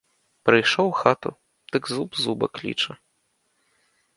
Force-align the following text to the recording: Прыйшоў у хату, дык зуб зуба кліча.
Прыйшоў 0.49 0.87
у 0.91 0.95
хату, 1.01 1.31
дык 1.75 1.83
зуб 1.93 2.09
зуба 2.23 2.45
кліча. 2.61 2.91